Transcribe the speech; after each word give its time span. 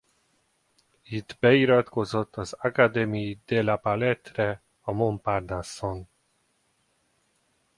Itt 1.03 1.37
beiratkozott 1.39 2.35
az 2.35 2.53
Académie 2.53 3.37
de 3.45 3.61
la 3.61 3.75
Palette-re 3.77 4.61
a 4.81 4.91
Montparnasse-on. 4.91 6.07